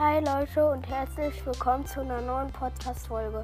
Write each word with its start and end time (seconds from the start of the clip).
Hi 0.00 0.18
Leute 0.20 0.64
und 0.64 0.88
herzlich 0.88 1.44
willkommen 1.44 1.84
zu 1.84 2.00
einer 2.00 2.22
neuen 2.22 2.50
Podcast-Folge. 2.50 3.42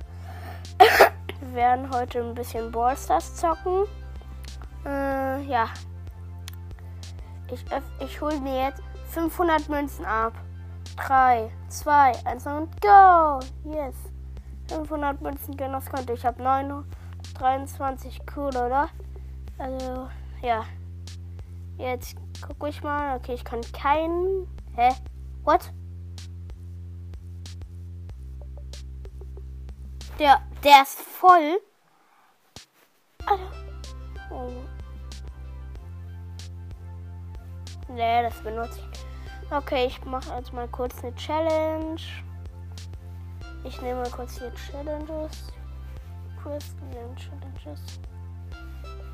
Wir 0.79 1.55
werden 1.55 1.95
heute 1.95 2.21
ein 2.25 2.35
bisschen 2.35 2.73
Ballstars 2.73 3.37
zocken. 3.37 3.85
Äh, 4.87 5.43
ja. 5.43 5.69
Ich, 7.53 7.63
ich 8.01 8.21
hole 8.23 8.41
mir 8.41 8.69
jetzt 8.69 8.81
500 9.11 9.69
Münzen 9.69 10.07
ab. 10.07 10.33
3, 10.97 11.51
2, 11.69 12.25
1 12.25 12.47
und 12.47 12.81
go! 12.81 13.41
Yes! 13.71 13.95
500 14.69 15.21
Münzen 15.21 15.59
gehen 15.59 15.75
aufs 15.75 15.91
Konto. 15.91 16.15
Ich 16.15 16.25
habe 16.25 16.43
923. 16.43 18.23
Cool, 18.35 18.57
oder? 18.57 18.89
Also, 19.59 20.09
ja. 20.41 20.65
Jetzt 21.77 22.17
gucke 22.41 22.71
ich 22.71 22.83
mal. 22.83 23.19
Okay, 23.19 23.35
ich 23.35 23.45
kann 23.45 23.61
keinen. 23.75 24.49
Hä? 24.75 24.95
What? 25.45 25.71
Der, 30.19 30.41
der 30.65 30.83
ist 30.83 31.01
voll. 31.01 31.61
Oh. 34.31 34.51
Nee, 37.89 38.23
das 38.23 38.35
benutze 38.43 38.81
ich. 38.81 39.53
Okay, 39.53 39.87
ich 39.87 40.05
mache 40.05 40.35
jetzt 40.37 40.53
mal 40.53 40.69
kurz 40.69 41.03
eine 41.03 41.15
Challenge. 41.17 42.01
Ich 43.65 43.81
nehme 43.83 44.01
mal 44.01 44.11
kurz 44.11 44.39
hier 44.39 44.53
Challenges. 44.55 45.53
Kurz 46.43 46.75
Challenges. 47.17 48.01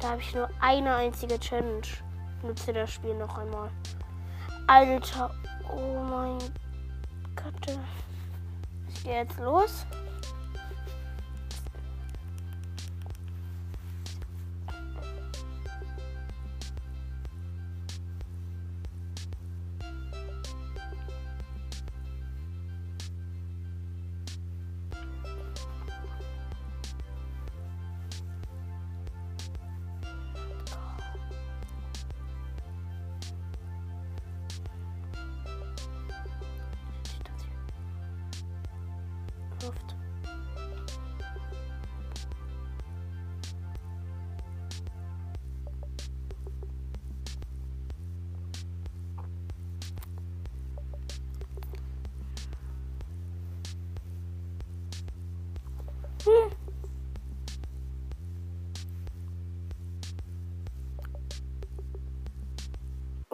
Da 0.01 0.11
habe 0.11 0.21
ich 0.21 0.35
nur 0.35 0.49
eine 0.61 0.95
einzige 0.95 1.39
Challenge. 1.39 1.87
Nutze 2.43 2.73
das 2.73 2.93
Spiel 2.93 3.15
noch 3.15 3.39
einmal. 3.39 3.71
Alter, 4.67 5.35
oh 5.75 6.03
mein 6.05 6.39
Gott. 7.35 7.79
Ich 8.89 9.05
gehe 9.05 9.17
jetzt 9.17 9.39
los. 9.39 9.85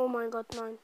Oh 0.09 0.11
mein 0.11 0.31
Gott, 0.31 0.47
nein. 0.57 0.79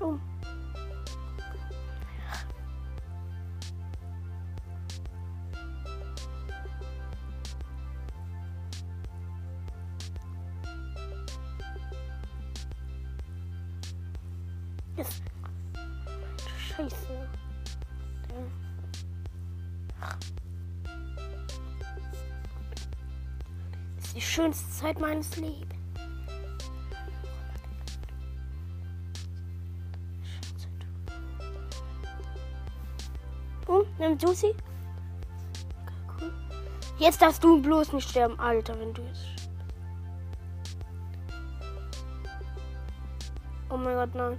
Oh. 0.00 0.18
Yes. 14.96 15.22
Scheiße. 16.58 17.45
Das 23.96 24.06
ist 24.06 24.16
die 24.16 24.20
schönste 24.20 24.70
Zeit 24.70 25.00
meines 25.00 25.36
Lebens. 25.36 25.74
Oh, 33.68 33.84
nimm 33.98 34.16
du 34.16 34.32
sie. 34.32 34.54
Jetzt 36.98 37.20
darfst 37.20 37.42
du 37.42 37.60
bloß 37.60 37.92
nicht 37.92 38.08
sterben, 38.08 38.38
Alter, 38.38 38.78
wenn 38.78 38.94
du 38.94 39.02
jetzt. 39.02 39.50
Oh 43.68 43.76
mein 43.76 43.96
Gott, 43.96 44.14
nein. 44.14 44.38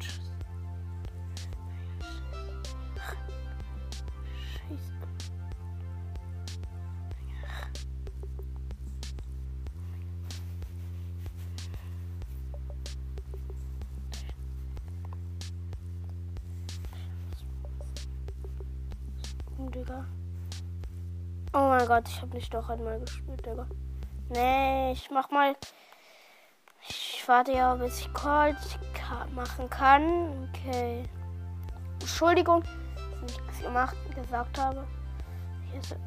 Digga. 19.78 20.06
Oh 21.54 21.70
mein 21.70 21.88
Gott, 21.88 22.08
ich 22.08 22.20
habe 22.22 22.36
nicht 22.36 22.52
doch 22.52 22.68
einmal 22.68 23.00
gespielt, 23.00 23.46
Digga. 23.46 23.68
Nee, 24.30 24.92
ich 24.94 25.10
mach 25.12 25.30
mal. 25.30 25.56
Ich 26.90 27.24
warte 27.28 27.52
ja, 27.52 27.76
bis 27.76 28.00
ich 28.00 28.14
Calls 28.14 28.80
machen 29.36 29.70
kann. 29.70 30.50
Okay. 30.50 31.04
Entschuldigung, 32.02 32.64
dass 33.22 33.32
ich 33.32 33.42
nichts 33.42 33.62
gemacht, 33.62 33.96
gesagt 34.16 34.60
habe. 34.60 34.84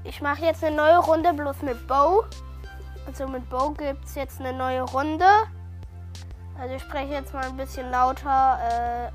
Ich 0.02 0.20
mache 0.20 0.42
jetzt 0.42 0.64
eine 0.64 0.76
neue 0.76 0.98
Runde, 0.98 1.32
bloß 1.32 1.62
mit 1.62 1.87
Bow. 1.87 2.25
Also 3.06 3.28
mit 3.28 3.48
Bow 3.48 3.70
gibt 3.70 4.04
es 4.04 4.16
jetzt 4.16 4.41
eine 4.41 4.52
neue 4.52 4.82
Runde. 4.82 5.26
Also 6.58 6.75
ich 6.75 6.82
spreche 6.82 7.12
jetzt 7.12 7.32
mal 7.32 7.44
ein 7.44 7.56
bisschen 7.56 7.88
lauter 7.91 8.58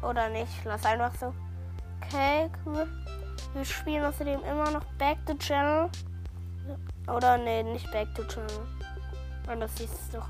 äh, 0.02 0.06
oder 0.06 0.30
nicht. 0.30 0.64
Lass 0.64 0.86
einfach 0.86 1.14
so. 1.20 1.34
Okay, 2.02 2.50
cool. 2.66 2.88
Wir 3.56 3.64
spielen 3.64 4.04
außerdem 4.04 4.44
immer 4.44 4.70
noch 4.70 4.84
Back 4.98 5.26
to 5.26 5.34
Channel. 5.36 5.90
Oder 7.08 7.38
nee, 7.38 7.64
nicht 7.64 7.90
Back 7.90 8.14
to 8.14 8.26
Channel. 8.26 8.68
Und 9.50 9.62
das 9.62 9.74
sieht 9.78 9.90
doch. 10.12 10.28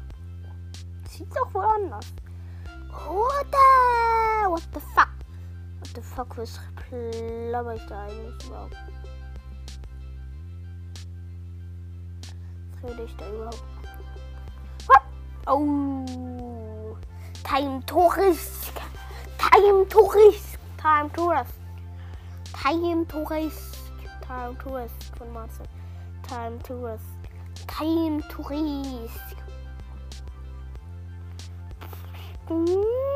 Sieht 1.10 1.36
doch 1.36 1.52
wohl 1.52 1.66
anders. 1.66 2.06
What 2.92 3.48
the, 3.52 4.48
what 4.48 4.62
the 4.76 4.80
fuck? 4.80 5.10
What 5.80 5.90
the 5.96 6.02
fuck, 6.02 6.38
was 6.38 6.60
plapper 6.76 7.74
ich 7.74 7.86
da 7.88 8.04
eigentlich 8.04 8.46
überhaupt? 8.46 8.76
Was 12.74 12.92
rede 12.92 13.04
ich 13.06 13.16
da 13.18 13.28
überhaupt? 13.28 13.64
What? 14.86 15.02
Oh. 15.48 16.96
Time 17.44 17.84
Tourist. 17.88 18.72
Time 19.40 19.88
Tourist. 19.90 20.60
Time 20.78 21.12
Tourist. 21.12 21.65
Time 22.62 23.06
Tourist. 23.06 23.78
Time 24.22 24.58
Tourist 24.58 25.12
von 25.18 25.32
Marcel. 25.34 25.66
Time 26.24 26.58
Tourist. 26.64 27.04
Time 27.68 28.24
Tourist. 28.30 29.36
Haha. 32.48 33.15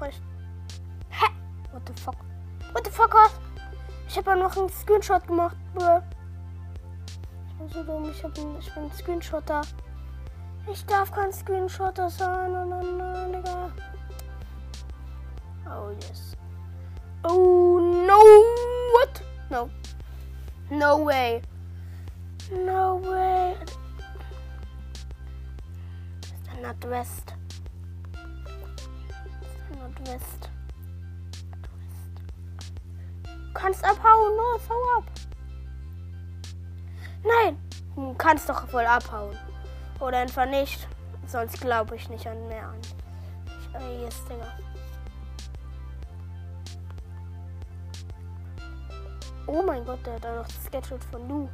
Recht. 0.00 0.22
Hä? 1.10 1.26
What 1.72 1.86
the 1.86 1.92
fuck? 2.00 2.16
What 2.72 2.84
the 2.84 2.90
fuck 2.90 3.14
was? 3.14 3.32
Ich 4.08 4.16
habe 4.16 4.30
ja 4.30 4.36
noch 4.36 4.56
einen 4.56 4.68
Screenshot 4.68 5.26
gemacht. 5.26 5.56
Bro. 5.74 6.02
Ich 7.46 7.54
bin 7.56 7.68
so 7.68 7.82
dumm. 7.82 8.10
Ich, 8.10 8.22
hab 8.22 8.36
ich 8.36 8.74
bin 8.74 8.84
ein 8.84 8.92
Screenshotter. 8.92 9.62
Ich 10.70 10.84
darf 10.86 11.10
kein 11.10 11.32
Screenshotter 11.32 12.10
sein. 12.10 12.52
Nein, 12.52 12.68
nein, 12.68 12.96
nein, 12.96 13.32
Digga. 13.32 13.70
Oh, 15.66 15.90
yes. 15.90 16.36
Oh, 17.24 17.78
no. 17.80 18.18
What? 18.92 19.22
No. 19.50 19.70
No 20.70 21.04
way. 21.04 21.42
No 22.50 23.00
way. 23.02 23.54
Ist 26.22 26.46
der 26.46 26.62
Nordwest? 26.62 27.34
Ist 30.02 30.08
der 30.08 30.14
Nordwest? 30.14 30.50
Du 33.22 33.52
kannst 33.54 33.84
abhauen, 33.84 34.36
los, 34.36 34.62
hau 34.68 34.98
ab. 34.98 35.04
Nein, 37.24 37.58
du 37.94 38.14
kannst 38.14 38.48
doch 38.48 38.72
wohl 38.72 38.84
abhauen. 38.84 39.36
Oder 40.00 40.18
einfach 40.18 40.46
nicht. 40.46 40.88
Sonst 41.26 41.60
glaube 41.60 41.94
ich 41.96 42.08
nicht 42.08 42.26
an 42.26 42.48
mehr 42.48 42.66
an. 42.66 42.80
Ich, 43.78 44.02
yes, 44.02 44.24
Digga. 44.24 44.48
Oh 49.46 49.62
mein 49.64 49.84
Gott, 49.84 50.04
der 50.04 50.14
hat 50.14 50.26
auch 50.26 50.36
noch 50.36 50.46
das 50.46 50.64
Sketchbook 50.64 51.04
von 51.04 51.28
Lu. 51.28 51.48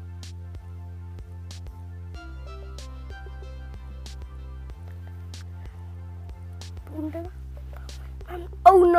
Boom, 6.87 7.12
Digga. 7.12 7.38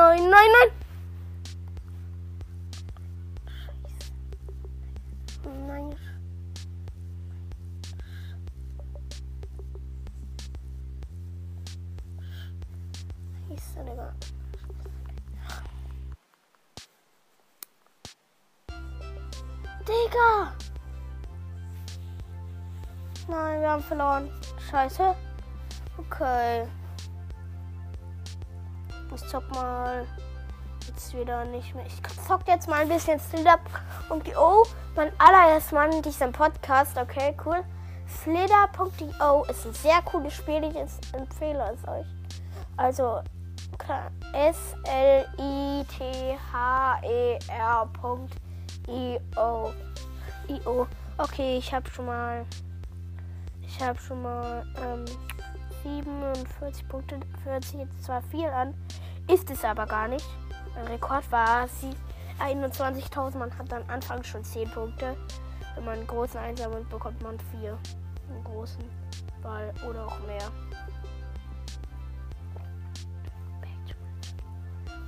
Nein, 0.10 0.28
nein, 0.28 0.50
nein! 0.56 0.70
Nein. 5.68 5.96
Scheiße, 13.50 13.84
Digga. 13.86 14.14
Digga! 19.86 20.56
Nein, 23.28 23.62
wir 23.62 23.70
haben 23.70 23.84
verloren. 23.84 24.32
Scheiße. 24.72 25.16
Okay. 26.00 26.68
Ich 29.16 29.28
zock 29.28 29.50
mal 29.54 30.06
jetzt 30.88 31.14
wieder 31.18 31.46
nicht 31.46 31.76
mehr. 31.76 31.86
Ich 31.86 32.02
zock 32.28 32.48
jetzt 32.48 32.68
mal 32.68 32.82
ein 32.82 32.90
bisschen 32.90 33.20
Slither 33.20 33.60
und 34.10 34.24
oh, 34.38 34.66
mein 34.96 35.12
allererstes 35.20 35.72
Mal 35.72 35.94
in 35.94 36.02
diesem 36.02 36.32
Podcast. 36.32 36.98
Okay, 36.98 37.36
cool. 37.46 37.64
Slither.io 38.08 39.44
ist 39.46 39.66
ein 39.66 39.74
sehr 39.74 40.02
cooles 40.04 40.34
Spiel. 40.34 40.64
Ich 40.64 40.76
empfehle 41.14 41.74
es 41.74 41.88
euch. 41.88 42.06
Also 42.78 43.22
S-L-I-T-H-E-R.io. 44.34 45.30
I-O. 50.50 50.88
Okay, 51.18 51.58
ich 51.58 51.74
habe 51.74 51.90
schon 51.90 52.06
mal. 52.06 52.46
Ich 53.62 53.82
habe 53.82 54.00
schon 54.00 54.22
mal 54.22 54.66
ähm, 54.82 55.06
47 55.84 56.88
Punkte. 56.88 57.20
40 57.44 57.80
jetzt 57.80 58.04
zwar 58.04 58.22
viel 58.24 58.48
an, 58.48 58.74
ist 59.28 59.50
es 59.50 59.64
aber 59.64 59.86
gar 59.86 60.08
nicht. 60.08 60.26
Mein 60.76 60.88
Rekord 60.88 61.31
war 61.31 61.68
sie 61.68 61.92
21.000. 62.40 63.38
Man 63.38 63.58
hat 63.58 63.72
dann 63.72 63.90
anfangs 63.90 64.28
schon 64.28 64.44
10 64.44 64.70
Punkte. 64.72 65.16
Wenn 65.76 65.86
man 65.86 66.00
einen 66.00 66.08
großen 66.08 66.40
einsammelt, 66.40 66.90
bekommt 66.90 67.22
man 67.22 67.38
4. 67.60 67.78
Einen 68.30 68.44
großen 68.44 68.84
Ball 69.42 69.74
oder 69.88 70.06
auch 70.08 70.20
mehr. 70.28 70.52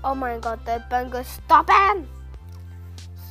Oh 0.04 0.16
mein 0.16 0.42
Gott, 0.42 0.60
der 0.66 0.76
hat 0.76 0.90
beim 0.90 1.12
Gestoppen! 1.12 2.10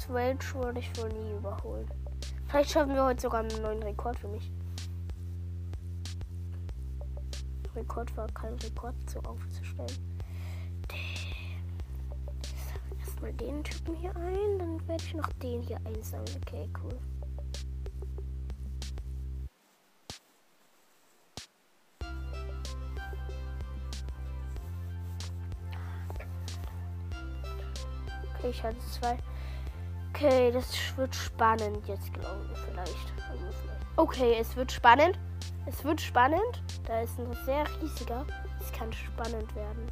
Switch 0.01 0.55
würde 0.55 0.79
ich 0.79 0.97
wohl 0.97 1.09
nie 1.09 1.33
überholen. 1.33 1.91
Vielleicht 2.47 2.71
schaffen 2.71 2.95
wir 2.95 3.05
heute 3.05 3.21
sogar 3.21 3.41
einen 3.41 3.63
neuen 3.63 3.83
Rekord 3.83 4.17
für 4.21 4.29
mich. 4.29 4.53
Rekord 7.75 8.17
war 8.17 8.27
kein 8.29 8.55
Rekord 8.55 8.95
zu 9.09 9.19
aufzustellen. 9.21 10.21
Erstmal 12.99 13.33
den 13.35 13.63
Typen 13.63 13.95
hier 13.97 14.15
ein, 14.17 14.59
dann 14.59 14.89
werde 14.89 15.05
ich 15.05 15.15
noch 15.15 15.29
den 15.35 15.63
hier 15.63 15.79
einsammeln. 15.85 16.41
Okay, 16.47 16.69
cool. 16.83 16.99
Okay, 28.39 28.51
ich 28.51 28.63
hatte 28.63 28.79
zwei. 28.79 29.19
Okay, 30.15 30.51
das 30.51 30.97
wird 30.97 31.15
spannend 31.15 31.87
jetzt, 31.87 32.13
glaube 32.13 32.49
ich, 32.53 32.59
vielleicht. 32.59 33.13
Also 33.31 33.45
vielleicht. 33.63 33.87
Okay, 33.97 34.37
es 34.41 34.57
wird 34.57 34.73
spannend. 34.73 35.19
Es 35.67 35.85
wird 35.85 36.01
spannend. 36.01 36.62
Da 36.87 37.01
ist 37.01 37.19
ein 37.19 37.33
sehr 37.45 37.65
riesiger. 37.81 38.25
Es 38.61 38.73
kann 38.73 38.93
spannend 38.93 39.55
werden. 39.55 39.87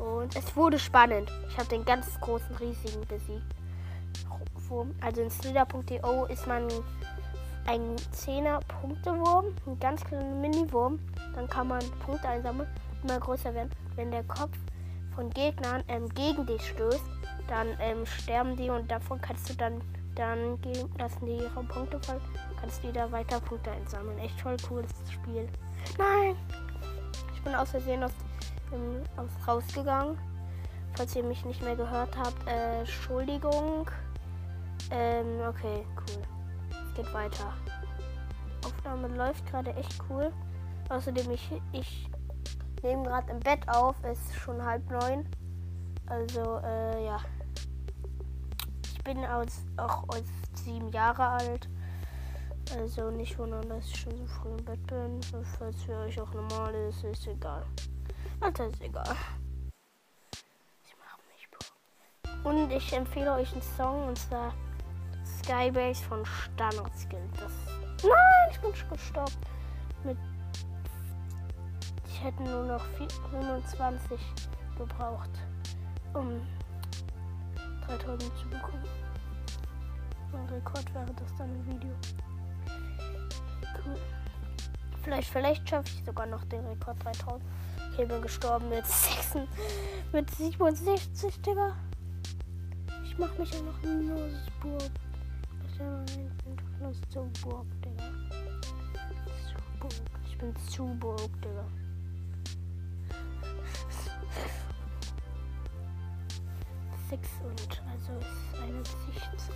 Und 0.00 0.34
es 0.36 0.56
wurde 0.56 0.78
spannend. 0.78 1.30
Ich 1.48 1.56
habe 1.56 1.68
den 1.68 1.84
ganz 1.84 2.20
großen, 2.20 2.54
riesigen 2.56 3.06
besiegt. 3.06 3.54
Also 5.02 5.20
in 5.20 5.30
Slither.io 5.30 6.24
ist 6.26 6.46
man 6.46 6.66
ein 7.66 7.96
10er 7.96 8.60
Punktewurm, 8.80 9.46
ein 9.66 9.78
ganz 9.78 10.02
kleiner 10.02 10.34
Mini-Wurm. 10.36 10.98
Dann 11.34 11.46
kann 11.48 11.68
man 11.68 11.82
Punkte 12.04 12.28
einsammeln, 12.28 12.68
immer 13.02 13.20
größer 13.20 13.54
werden. 13.54 13.70
Wenn 13.96 14.10
der 14.10 14.24
Kopf 14.24 14.56
von 15.14 15.28
Gegnern 15.30 15.84
ähm, 15.88 16.08
gegen 16.14 16.46
dich 16.46 16.66
stößt, 16.68 17.04
dann 17.48 17.68
ähm, 17.80 18.06
sterben 18.06 18.56
die 18.56 18.70
und 18.70 18.90
davon 18.90 19.20
kannst 19.20 19.50
du 19.50 19.54
dann, 19.54 19.82
dann 20.14 20.58
lassen 20.98 21.26
die 21.26 21.36
ihre 21.36 21.64
Punkte 21.64 22.00
fallen, 22.00 22.20
kannst 22.62 22.82
wieder 22.84 23.10
weiter 23.10 23.40
Punkte 23.40 23.72
einsammeln. 23.72 24.18
Echt 24.20 24.40
voll 24.40 24.56
cooles 24.68 24.90
Spiel. 25.10 25.48
Nein! 25.98 26.36
Ich 27.34 27.42
bin 27.42 27.54
aus 27.54 27.70
Versehen 27.70 28.04
aus, 28.04 28.12
ähm, 28.72 29.02
aus 29.16 29.30
rausgegangen. 29.46 30.16
Falls 30.94 31.16
ihr 31.16 31.24
mich 31.24 31.44
nicht 31.44 31.60
mehr 31.62 31.74
gehört 31.74 32.16
habt, 32.16 32.46
äh, 32.46 32.80
Entschuldigung. 32.80 33.90
Ähm, 34.90 35.40
okay, 35.48 35.84
cool. 35.96 36.22
Es 36.70 36.94
geht 36.94 37.12
weiter. 37.12 37.52
Aufnahme 38.64 39.08
läuft 39.08 39.44
gerade 39.50 39.74
echt 39.74 39.98
cool. 40.08 40.32
Außerdem, 40.88 41.30
ich, 41.32 41.50
ich 41.72 42.08
nehme 42.82 43.02
gerade 43.02 43.32
im 43.32 43.40
Bett 43.40 43.68
auf. 43.68 43.96
Es 44.04 44.20
ist 44.20 44.36
schon 44.36 44.64
halb 44.64 44.88
neun. 44.88 45.26
Also, 46.06 46.60
äh, 46.62 47.06
ja. 47.06 47.18
Ich 48.84 49.02
bin 49.02 49.24
aus, 49.24 49.64
auch 49.78 50.04
aus 50.08 50.22
sieben 50.54 50.90
Jahre 50.90 51.26
alt. 51.26 51.68
Also 52.78 53.10
nicht 53.10 53.38
wundern, 53.38 53.68
dass 53.68 53.86
ich 53.86 54.00
schon 54.00 54.16
so 54.16 54.24
früh 54.26 54.48
im 54.48 54.64
Bett 54.64 54.86
bin. 54.86 55.20
Falls 55.58 55.82
für 55.82 55.96
euch 55.98 56.18
auch 56.20 56.32
normal 56.32 56.74
ist, 56.74 57.04
ist 57.04 57.26
egal. 57.26 57.66
Alter, 58.40 58.66
ist 58.68 58.80
egal. 58.80 59.14
Ich 60.84 60.94
mach 60.98 61.18
mich 61.28 61.48
Bro. 61.50 62.48
Und 62.48 62.70
ich 62.70 62.92
empfehle 62.92 63.34
euch 63.34 63.52
einen 63.52 63.62
Song 63.76 64.08
und 64.08 64.18
zwar 64.18 64.54
Skybase 65.24 66.02
von 66.04 66.24
Standardskill. 66.24 67.28
Das. 67.38 67.52
Nein, 68.02 68.50
ich 68.50 68.60
bin 68.60 68.74
schon 68.74 68.90
gestorben. 68.90 69.32
Mit. 70.04 70.18
Ich 72.08 72.24
hätte 72.24 72.42
nur 72.42 72.64
noch 72.64 72.84
25 73.30 74.18
gebraucht, 74.78 75.30
um 76.14 76.40
3000 77.86 78.22
zu 78.38 78.48
bekommen. 78.48 78.84
Mein 80.32 80.46
Rekord 80.46 80.94
wäre 80.94 81.12
das 81.14 81.36
dann 81.36 81.54
im 81.54 81.66
Video. 81.66 81.92
Vielleicht, 85.02 85.30
vielleicht 85.30 85.68
schaffe 85.68 85.88
ich 85.88 86.04
sogar 86.04 86.26
noch 86.26 86.44
den 86.44 86.64
Rekord 86.66 86.96
3000. 87.04 87.42
Okay, 87.92 88.06
bin 88.06 88.22
gestorben 88.22 88.68
mit 88.68 88.86
6, 88.86 89.34
mit 90.12 90.30
67, 90.30 91.40
Digga. 91.42 91.76
Ich 93.04 93.18
mach 93.18 93.36
mich 93.36 93.52
ja 93.52 93.60
noch 93.60 93.82
nur 93.82 94.28
Burg. 94.60 94.90
Ich 95.66 95.78
bin 95.78 96.94
zu 97.10 97.30
Burg, 97.42 97.66
Digga. 97.84 98.04
Zu 99.48 99.78
Burg. 99.80 99.92
Ich 100.24 100.38
bin 100.38 100.56
zu 100.68 100.86
Burg, 101.00 101.30
Digga. 101.42 101.66
Sechs 107.10 107.28
und 107.44 107.82
also 107.90 108.12
ist 108.20 108.62
eine 108.62 108.84
Sicht. 108.84 109.52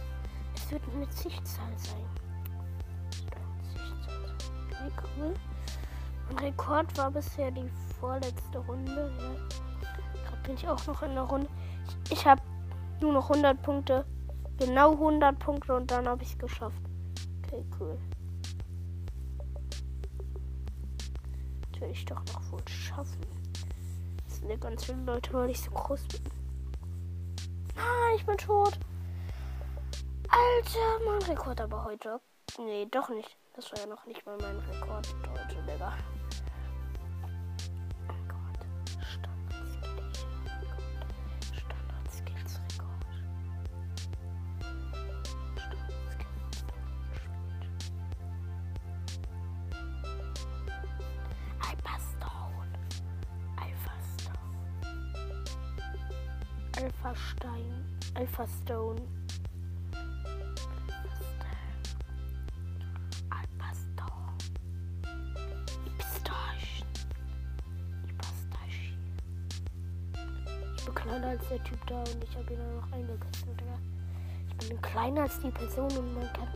Es 0.55 0.71
wird 0.71 0.83
eine 0.95 1.11
Sichtzahl 1.11 1.79
sein. 1.79 2.26
Cool. 5.03 5.35
Rekord 6.41 6.97
war 6.99 7.11
bisher 7.11 7.51
die 7.51 7.71
vorletzte 8.01 8.59
Runde. 8.59 9.13
Ja. 9.19 10.21
Gerade 10.25 10.43
bin 10.43 10.55
ich 10.55 10.69
auch 10.69 10.87
noch 10.87 11.03
in 11.03 11.15
der 11.15 11.23
Runde. 11.23 11.49
Ich, 11.87 12.13
ich 12.19 12.27
habe 12.27 12.43
nur 13.01 13.13
noch 13.13 13.31
100 13.31 13.63
Punkte. 13.63 14.05
Genau 14.59 14.93
100 14.93 15.39
Punkte 15.39 15.75
und 15.75 15.91
dann 15.91 16.09
habe 16.09 16.23
ich 16.23 16.31
es 16.31 16.39
geschafft. 16.39 16.81
Okay, 17.45 17.65
cool. 17.79 17.99
Das 21.73 21.81
will 21.81 21.91
ich 21.91 22.05
doch 22.07 22.25
noch 22.33 22.53
wohl 22.53 22.67
schaffen. 22.69 23.21
sind 24.29 24.51
ja 24.51 24.57
ganz 24.57 24.85
viele 24.85 25.03
Leute, 25.03 25.33
weil 25.35 25.51
ich 25.51 25.61
so 25.61 25.71
groß 25.71 26.03
bin. 26.09 26.23
Nein, 27.77 28.17
ich 28.17 28.25
bin 28.25 28.37
tot. 28.39 28.79
Alter, 30.29 31.05
mein 31.05 31.23
Rekord 31.23 31.61
aber 31.61 31.85
heute. 31.85 32.21
Nee, 32.59 32.87
doch 32.91 33.11
nicht. 33.11 33.37
Das 33.57 33.73
war 33.73 33.79
ja 33.81 33.87
noch 33.87 34.05
nicht 34.05 34.25
mal 34.27 34.37
mein 34.37 34.59
Rekord 34.59 35.09
heute, 35.31 35.63
Digga. 35.63 35.95
Alpha 56.79 57.15
Stein. 57.17 57.99
Alpha 58.15 58.47
Stone. 58.47 59.26
Kleiner 70.93 71.29
als 71.29 71.49
der 71.49 71.63
Typ 71.65 71.79
da 71.87 71.99
und 71.99 72.23
ich 72.23 72.37
habe 72.37 72.53
ihn 72.53 72.59
dann 72.59 72.77
noch 72.77 72.93
eingekesselt, 72.93 73.63
Ich 74.61 74.69
bin 74.69 74.83
kleiner 74.83 75.23
als 75.23 75.41
die 75.41 75.51
Person 75.51 75.91
und 75.97 76.15
man 76.15 76.33
kann 76.33 76.49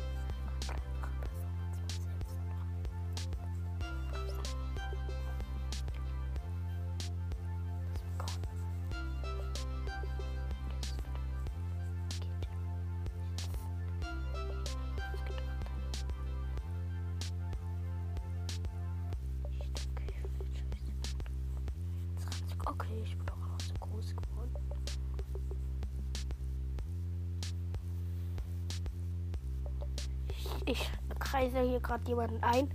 Ich, 30.66 30.90
kreise 31.18 31.60
hier 31.60 31.80
gerade 31.80 32.06
jemanden 32.08 32.42
ein. 32.42 32.70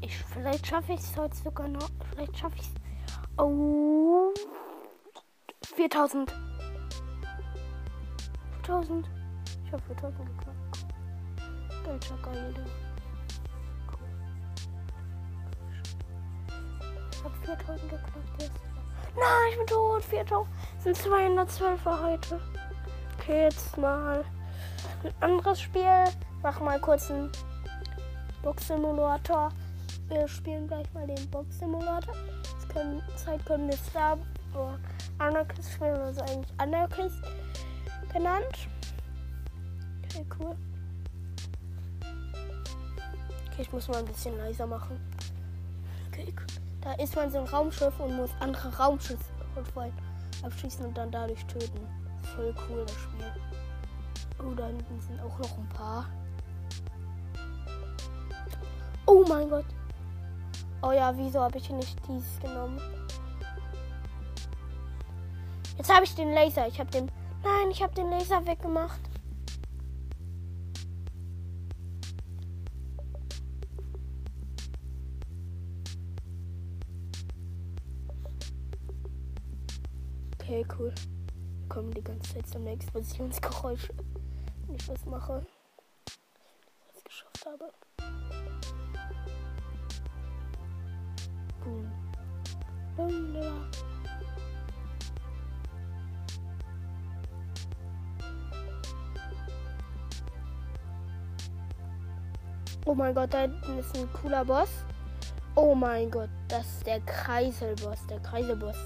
Ich, 0.00 0.16
vielleicht 0.16 0.66
schaffe 0.66 0.92
ich 0.92 1.00
es 1.00 1.16
heute 1.16 1.36
sogar 1.36 1.68
noch. 1.68 1.88
Vielleicht 2.10 2.36
schaffe 2.38 2.56
ich 2.56 2.62
es. 2.62 3.42
Oh. 3.42 4.32
4000. 5.76 6.32
4000. 8.64 9.10
Ich 9.64 9.72
habe 9.72 9.82
4000 9.82 10.28
geknackt. 10.28 10.86
Welcher 11.84 12.16
geil. 12.18 12.54
Ich 17.12 17.24
habe 17.24 17.34
4000 17.44 17.90
geknackt 17.90 18.42
jetzt. 18.42 18.60
Nein, 19.14 19.50
ich 19.50 19.56
bin 19.58 19.66
tot. 19.66 20.02
4000. 20.04 20.48
sind 20.78 20.96
212 20.96 21.84
heute. 21.84 22.40
Okay, 23.18 23.44
jetzt 23.44 23.78
mal 23.78 24.24
ein 25.04 25.14
anderes 25.20 25.60
Spiel. 25.60 26.04
Mach 26.42 26.60
mal 26.60 26.80
kurz 26.80 27.10
einen 27.10 27.30
Box-Simulator. 28.42 29.50
Wir 30.08 30.26
spielen 30.26 30.66
gleich 30.66 30.92
mal 30.92 31.06
den 31.06 31.30
Box-Simulator. 31.30 32.14
Zeit 33.16 33.44
können 33.46 33.68
wir 33.68 33.76
Star 33.76 34.18
oder 34.54 34.78
Anarchist 35.18 35.72
spielen, 35.72 36.00
also 36.00 36.22
eigentlich 36.22 36.52
Anarchist 36.58 37.22
genannt. 38.12 38.68
Okay, 40.04 40.26
cool. 40.40 40.56
Okay, 43.46 43.62
ich 43.62 43.72
muss 43.72 43.88
mal 43.88 43.98
ein 43.98 44.06
bisschen 44.06 44.36
leiser 44.38 44.66
machen. 44.66 44.98
Okay, 46.08 46.34
cool. 46.36 46.46
Da 46.80 46.92
ist 46.94 47.14
man 47.14 47.30
so 47.30 47.38
ein 47.38 47.46
Raumschiff 47.46 48.00
und 48.00 48.16
muss 48.16 48.30
andere 48.40 48.74
Raumschiffe 48.76 49.24
abschießen 50.42 50.86
und 50.86 50.96
dann 50.96 51.10
dadurch 51.10 51.44
töten. 51.46 51.86
Voll 52.34 52.54
cool 52.68 52.84
das 52.84 52.96
Spiel. 52.96 53.32
Oh, 54.40 54.54
da 54.54 54.66
hinten 54.66 55.00
sind 55.00 55.20
auch 55.20 55.38
noch 55.38 55.58
ein 55.58 55.68
paar. 55.68 56.06
Oh 59.14 59.26
mein 59.28 59.50
Gott. 59.50 59.66
Oh 60.80 60.90
ja, 60.90 61.14
wieso 61.14 61.42
habe 61.42 61.58
ich 61.58 61.68
nicht 61.68 61.98
dieses 62.08 62.40
genommen? 62.40 62.80
Jetzt 65.76 65.92
habe 65.92 66.04
ich 66.06 66.14
den 66.14 66.32
Laser. 66.32 66.66
Ich 66.66 66.80
habe 66.80 66.90
den. 66.90 67.10
Nein, 67.44 67.70
ich 67.70 67.82
habe 67.82 67.94
den 67.94 68.08
Laser 68.08 68.46
weggemacht. 68.46 69.00
Okay, 80.40 80.64
cool. 80.78 80.94
Kommen 81.68 81.92
die 81.92 82.02
ganze 82.02 82.32
Zeit 82.32 82.48
so 82.48 82.58
eine 82.58 82.70
Explosionsgeräusche, 82.70 83.92
wenn 84.66 84.76
ich 84.76 84.88
was 84.88 85.04
mache. 85.04 85.44
Was 86.94 87.04
geschafft 87.04 87.44
habe. 87.44 87.70
Boom, 92.96 93.34
ja. 93.34 93.52
Oh 102.84 102.94
mein 102.94 103.14
Gott, 103.14 103.32
da 103.32 103.44
ist 103.44 103.96
ein 103.96 104.12
cooler 104.12 104.44
Boss. 104.44 104.68
Oh 105.54 105.74
mein 105.74 106.10
Gott, 106.10 106.30
das 106.48 106.66
ist 106.66 106.86
der 106.86 107.00
Kreiselboss, 107.00 108.06
der 108.08 108.20
Kreiselboss 108.20 108.76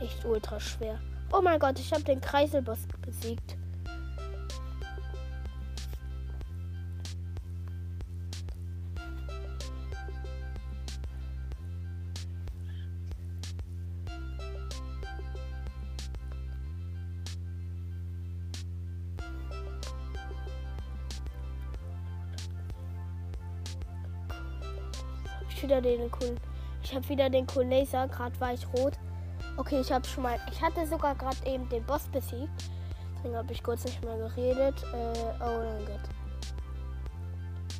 echt 0.00 0.24
ultra 0.24 0.60
schwer. 0.60 0.98
Oh 1.32 1.40
mein 1.40 1.58
Gott, 1.58 1.78
ich 1.78 1.92
habe 1.92 2.02
den 2.02 2.20
Kreiselboss 2.20 2.86
besiegt. 3.02 3.56
Habe 27.06 27.08
wieder 27.08 27.30
den 27.30 27.46
coolen 27.46 27.70
Laser. 27.70 28.08
Gerade 28.08 28.38
war 28.40 28.52
ich 28.52 28.66
rot. 28.74 28.94
Okay, 29.56 29.80
ich 29.80 29.92
habe 29.92 30.06
schon 30.06 30.24
mal. 30.24 30.38
Ich 30.50 30.60
hatte 30.60 30.86
sogar 30.86 31.14
gerade 31.14 31.36
eben 31.46 31.68
den 31.68 31.84
Boss 31.84 32.08
besiegt. 32.08 32.70
Deswegen 33.16 33.36
habe 33.36 33.52
ich 33.52 33.62
kurz 33.62 33.84
nicht 33.84 34.04
mehr 34.04 34.16
geredet. 34.16 34.82
Äh, 34.92 35.34
oh 35.40 35.58
mein 35.64 35.86
Gott. 35.86 36.00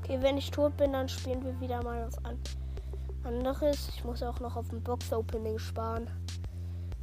Okay, 0.02 0.18
wenn 0.21 0.37
ich 0.38 0.50
tot 0.50 0.76
bin, 0.76 0.92
dann 0.92 1.09
spielen 1.09 1.45
wir 1.45 1.59
wieder 1.61 1.83
mal 1.83 2.06
was 2.06 2.25
an. 2.25 2.38
anderes. 3.25 3.88
Ich 3.88 4.04
muss 4.04 4.23
auch 4.23 4.38
noch 4.40 4.56
auf 4.56 4.71
ein 4.73 4.83
Box-Opening 4.83 5.59
sparen. 5.59 6.09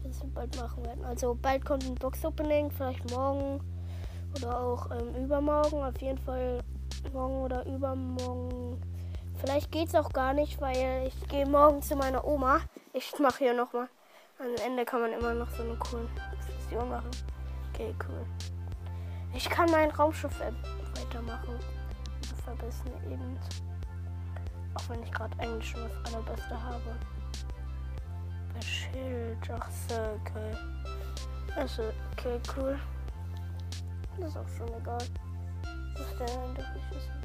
Das 0.04 0.22
wir 0.22 0.30
bald 0.30 0.56
machen 0.60 0.86
werden. 0.86 1.04
Also 1.04 1.38
bald 1.42 1.66
kommt 1.66 1.86
ein 1.86 1.96
Box-Opening, 1.96 2.72
vielleicht 2.72 3.10
morgen 3.12 3.62
oder 4.38 4.60
auch 4.60 4.90
ähm, 4.92 5.24
übermorgen. 5.24 5.84
Auf 5.84 6.02
jeden 6.02 6.18
Fall 6.18 6.60
morgen 7.14 7.36
oder 7.36 7.66
übermorgen. 7.66 8.82
Vielleicht 9.44 9.74
geht 9.74 9.90
es 9.90 9.96
auch 9.96 10.14
gar 10.14 10.34
nicht, 10.34 10.62
weil 10.62 11.06
ich 11.06 11.28
gehe 11.28 11.46
morgen 11.46 11.82
zu 11.82 11.98
meiner 11.98 12.24
Oma. 12.24 12.62
Ich 12.94 13.12
mache 13.20 13.40
hier 13.40 13.54
nochmal. 13.54 13.90
Am 14.40 14.56
Ende 14.66 14.86
kann 14.86 15.02
man 15.02 15.12
immer 15.12 15.34
noch 15.34 15.50
so 15.50 15.64
eine 15.64 15.76
coole 15.76 16.08
Explosion 16.38 16.90
machen. 16.90 17.12
Okay, 17.74 17.94
cool. 18.08 18.26
Ich 19.34 19.50
kann 19.50 19.70
mein 19.70 19.92
Raumschiff 19.92 20.40
weitermachen. 20.40 21.56
Und 21.56 22.42
verbessern 22.46 22.94
eben. 23.12 23.38
Auch 24.76 24.90
wenn 24.90 25.04
ich 25.04 25.12
gerade 25.12 25.38
eigentlich 25.38 25.72
schon 25.72 25.90
das 25.90 26.14
allerbeste 26.14 26.64
habe. 26.64 26.98
Bei 28.54 28.62
Schild, 28.62 29.38
ach 29.60 29.70
so, 29.90 29.96
okay. 30.22 30.58
Also, 31.58 31.84
okay, 32.14 32.40
cool. 32.56 32.80
Das 34.18 34.30
ist 34.30 34.38
auch 34.38 34.48
schon 34.58 34.74
egal. 34.74 35.06
Was 35.98 36.18
der 36.18 36.28
dann 36.28 36.56
doch 36.56 37.23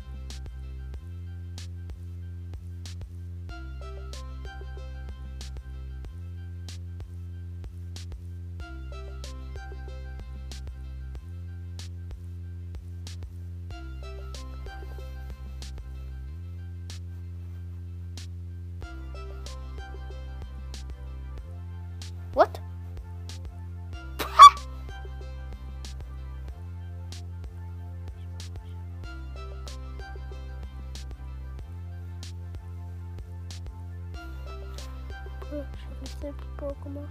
Ich 36.20 36.24
habe 36.24 36.34
nicht 36.34 36.40
selbst 36.40 36.56
Bro 36.56 36.74
gemacht. 36.82 37.08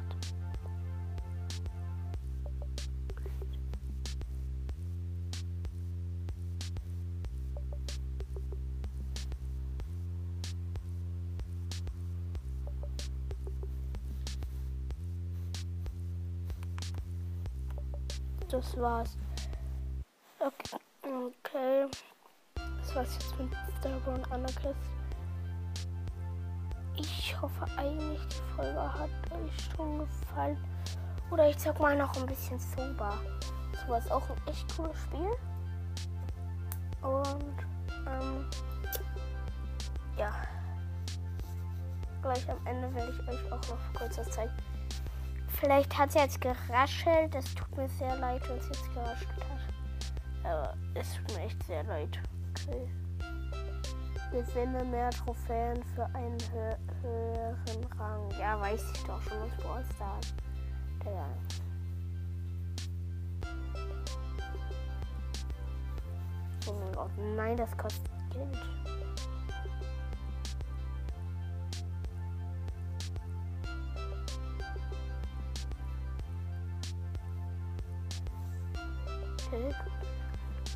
Das 18.49 18.77
war's. 18.77 19.17
Okay. 20.39 20.77
okay. 21.03 21.87
Das 22.55 22.95
war's 22.95 23.13
jetzt 23.13 23.39
mit 23.39 23.51
Starborn 23.79 24.23
Anarchist. 24.31 24.96
Ich 26.99 27.39
hoffe 27.39 27.65
eigentlich, 27.77 28.21
die 28.27 28.55
Folge 28.55 28.81
hat 28.81 29.09
euch 29.31 29.75
schon 29.75 29.99
gefallen. 29.99 30.57
Oder 31.29 31.49
ich 31.49 31.59
sag 31.59 31.79
mal 31.79 31.95
noch 31.95 32.15
ein 32.17 32.25
bisschen 32.25 32.59
Soba. 32.59 33.13
Soba 33.81 33.97
ist 33.97 34.11
auch 34.11 34.27
ein 34.29 34.47
echt 34.47 34.75
cooles 34.75 34.97
Spiel. 35.01 35.29
Und 37.01 37.65
ähm, 38.07 38.49
ja. 40.17 40.31
Gleich 42.23 42.49
am 42.49 42.65
Ende 42.65 42.93
werde 42.95 43.11
ich 43.11 43.27
euch 43.29 43.51
auch 43.51 43.61
noch 43.69 43.93
kurz 43.93 44.17
was 44.17 44.31
zeigen. 44.31 44.51
Vielleicht 45.59 45.95
hat 45.97 46.09
es 46.09 46.15
jetzt 46.15 46.41
geraschelt. 46.41 47.35
Es 47.35 47.53
tut 47.53 47.77
mir 47.77 47.87
sehr 47.89 48.15
leid, 48.17 48.41
wenn 48.49 48.57
es 48.57 48.67
jetzt 48.67 48.93
geraschelt 48.93 49.29
hat. 49.29 50.43
Aber 50.43 50.73
es 50.95 51.13
tut 51.13 51.35
mir 51.35 51.43
echt 51.43 51.63
sehr 51.63 51.83
leid. 51.83 52.19
Okay. 52.49 52.89
Gewinne 54.31 54.83
mehr 54.83 55.09
Trophäen 55.09 55.83
für 55.95 56.05
einen 56.13 56.37
hö 56.51 56.75
höheren 57.01 57.83
Rang. 57.97 58.29
Ja, 58.39 58.59
weiß 58.59 58.83
ich 58.93 59.03
doch 59.03 59.21
schon, 59.21 59.37
was 59.41 59.57
Brawl 59.57 59.83
Stars. 59.95 60.33
Der. 61.03 61.25
Oh 66.67 66.73
mein 66.73 66.91
Gott, 66.93 67.11
nein, 67.35 67.57
das 67.57 67.75
kostet 67.77 68.09
Geld. 68.31 68.57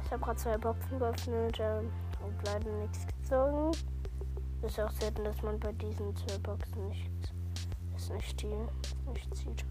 Ich 0.04 0.12
habe 0.12 0.24
gerade 0.24 0.38
zwei 0.38 0.58
Boxen 0.58 1.00
geöffnet. 1.00 1.60
Ähm 1.60 1.92
und 2.24 2.46
leider 2.46 2.72
nichts 2.72 3.06
gezogen. 3.32 3.72
Ist 4.62 4.80
auch 4.80 4.92
selten, 4.92 5.24
dass 5.24 5.42
man 5.42 5.60
bei 5.60 5.72
diesen 5.72 6.16
zwei 6.16 6.38
Boxen 6.40 6.90
nichts, 6.90 7.32
es 7.96 8.10
nicht, 8.10 8.46
nicht 9.14 9.36
zieht. 9.36 9.66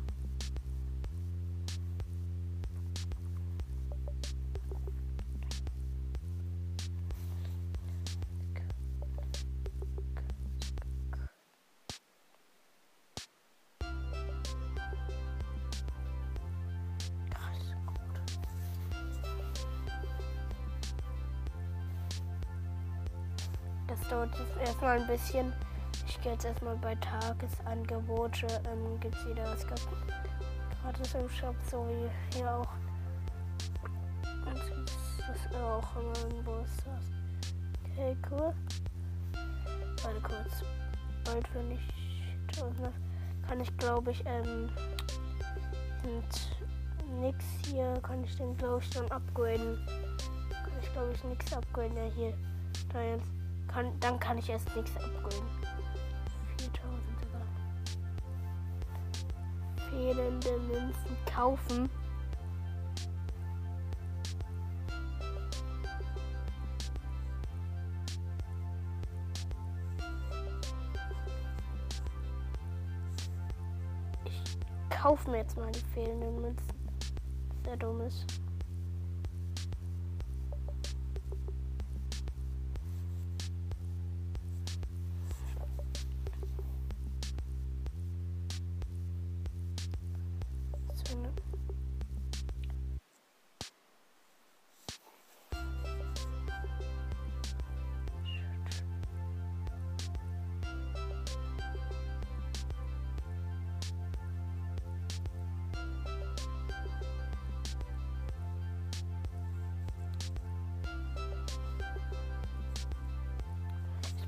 Das 24.01 24.09
dauert 24.09 24.39
jetzt 24.39 24.57
erstmal 24.69 25.01
ein 25.01 25.07
bisschen. 25.07 25.53
Ich 26.07 26.21
gehe 26.21 26.33
jetzt 26.33 26.45
erstmal 26.45 26.77
bei 26.77 26.95
Tagesangebote. 26.97 28.47
Ähm, 28.71 28.99
Gibt 29.01 29.15
es 29.15 29.27
wieder 29.27 29.45
was 29.45 29.67
gratis 29.67 31.15
im 31.15 31.29
Shop, 31.29 31.55
so 31.71 31.87
wie 31.89 32.37
hier 32.37 32.51
auch. 32.53 32.73
Und 34.47 34.57
das 34.57 35.37
ist 35.37 35.55
auch 35.55 35.97
immer 35.97 36.37
ein 36.37 36.45
Bus. 36.45 36.69
Okay, 37.93 38.17
cool. 38.31 38.55
Warte 40.03 40.21
kurz. 40.23 40.65
Bald, 41.25 41.55
wenn 41.55 41.73
ich 41.73 42.57
tausend 42.57 42.91
kann 43.47 43.61
ich 43.61 43.77
glaube 43.79 44.13
ich 44.13 44.23
ähm, 44.27 44.71
und 46.05 47.21
nix 47.21 47.45
hier 47.67 47.99
kann 48.03 48.23
ich 48.25 48.37
den 48.37 48.57
glaube 48.57 48.81
ich 48.83 48.91
dann 48.91 49.11
upgraden. 49.11 49.79
Kann 49.87 50.73
ich 50.81 50.93
glaube 50.93 51.13
ich 51.13 51.25
nichts 51.25 51.53
upgraden, 51.53 51.97
ja 51.97 52.05
hier. 52.15 52.35
Da 52.93 53.03
jetzt. 53.03 53.40
Kann, 53.71 53.93
dann 54.01 54.19
kann 54.19 54.37
ich 54.37 54.51
erst 54.51 54.75
nichts 54.75 54.97
upgraden. 54.97 55.47
4000 56.59 57.03
sogar. 57.21 57.47
Fehlende 59.89 60.59
Münzen 60.67 61.17
kaufen. 61.33 61.89
Ich 74.25 74.43
kaufe 74.91 75.31
mir 75.31 75.39
jetzt 75.39 75.57
mal 75.57 75.71
die 75.71 75.79
fehlenden 75.95 76.41
Münzen. 76.41 76.67
Sehr 77.65 77.77
dumm 77.77 78.01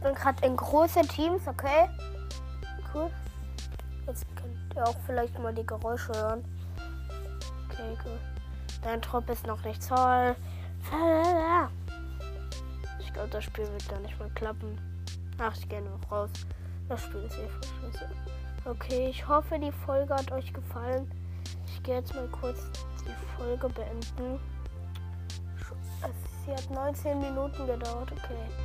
bin 0.02 0.14
gerade 0.14 0.44
in 0.46 0.56
große 0.56 1.02
Teams, 1.02 1.46
okay? 1.46 1.88
Cool. 2.92 3.10
Jetzt 4.06 4.26
könnt 4.36 4.74
ihr 4.74 4.86
auch 4.86 4.96
vielleicht 5.06 5.38
mal 5.38 5.54
die 5.54 5.66
Geräusche 5.66 6.12
hören. 6.14 6.44
Okay, 7.70 7.96
cool. 8.04 8.18
Dein 8.82 9.00
Trupp 9.00 9.30
ist 9.30 9.46
noch 9.46 9.62
nicht 9.64 9.86
toll. 9.86 10.34
Ich 12.98 13.12
glaube, 13.12 13.28
das 13.30 13.44
Spiel 13.44 13.66
wird 13.70 13.88
gar 13.88 14.00
nicht 14.00 14.18
mal 14.18 14.30
klappen. 14.30 14.78
Ach, 15.38 15.54
ich 15.56 15.68
gehe 15.68 15.82
noch 15.82 16.10
raus. 16.10 16.30
Das 16.88 17.02
Spiel 17.02 17.22
ist 17.22 17.38
eh 17.38 17.48
voll 17.48 17.92
scheiße. 17.92 18.08
Okay, 18.64 19.08
ich 19.08 19.26
hoffe, 19.26 19.58
die 19.58 19.72
Folge 19.72 20.14
hat 20.14 20.30
euch 20.32 20.52
gefallen. 20.52 21.10
Ich 21.66 21.82
gehe 21.82 21.96
jetzt 21.96 22.14
mal 22.14 22.28
kurz 22.28 22.58
die 23.04 23.36
Folge 23.36 23.68
beenden. 23.68 24.40
Sie 26.44 26.52
hat 26.52 26.70
19 26.70 27.20
Minuten 27.20 27.66
gedauert, 27.66 28.10
okay. 28.10 28.61